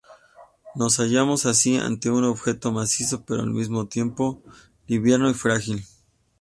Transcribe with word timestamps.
Nos 0.73 0.99
hallamos, 0.99 1.45
así, 1.45 1.77
ante 1.77 2.09
un 2.09 2.23
objeto 2.23 2.71
macizo, 2.71 3.23
pero 3.23 3.43
al 3.43 3.51
mismo 3.51 3.85
tiempo 3.87 4.41
liviano 4.87 5.29
y 5.29 5.35
frágil. 5.35 5.85